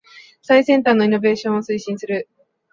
[0.41, 2.27] 最先端のイノベーションを推進する